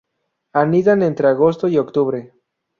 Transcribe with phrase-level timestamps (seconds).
[0.53, 2.33] Anidan entre agosto y octubre.